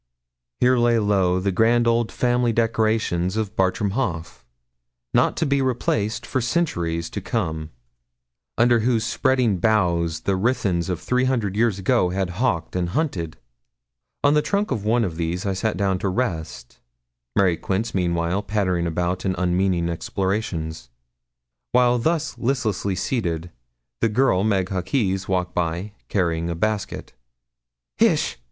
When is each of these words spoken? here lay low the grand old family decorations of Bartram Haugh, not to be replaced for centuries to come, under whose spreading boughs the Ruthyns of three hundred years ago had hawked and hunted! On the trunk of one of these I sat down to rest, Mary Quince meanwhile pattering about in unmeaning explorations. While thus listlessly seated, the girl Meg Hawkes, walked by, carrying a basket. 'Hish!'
here 0.59 0.77
lay 0.77 0.97
low 0.97 1.39
the 1.39 1.51
grand 1.51 1.85
old 1.85 2.11
family 2.11 2.51
decorations 2.51 3.37
of 3.37 3.55
Bartram 3.55 3.91
Haugh, 3.91 4.41
not 5.13 5.37
to 5.37 5.45
be 5.45 5.61
replaced 5.61 6.25
for 6.25 6.41
centuries 6.41 7.07
to 7.11 7.21
come, 7.21 7.69
under 8.57 8.79
whose 8.79 9.05
spreading 9.05 9.59
boughs 9.59 10.21
the 10.21 10.35
Ruthyns 10.35 10.89
of 10.89 10.99
three 10.99 11.25
hundred 11.25 11.55
years 11.55 11.77
ago 11.77 12.09
had 12.09 12.31
hawked 12.41 12.75
and 12.75 12.89
hunted! 12.89 13.37
On 14.23 14.33
the 14.33 14.41
trunk 14.41 14.71
of 14.71 14.83
one 14.83 15.03
of 15.03 15.17
these 15.17 15.45
I 15.45 15.53
sat 15.53 15.77
down 15.77 15.99
to 15.99 16.09
rest, 16.09 16.79
Mary 17.35 17.55
Quince 17.55 17.93
meanwhile 17.93 18.41
pattering 18.41 18.87
about 18.87 19.23
in 19.23 19.35
unmeaning 19.37 19.87
explorations. 19.87 20.89
While 21.73 21.99
thus 21.99 22.39
listlessly 22.39 22.95
seated, 22.95 23.51
the 23.99 24.09
girl 24.09 24.43
Meg 24.43 24.69
Hawkes, 24.69 25.27
walked 25.27 25.53
by, 25.53 25.91
carrying 26.09 26.49
a 26.49 26.55
basket. 26.55 27.13
'Hish!' 27.99 28.39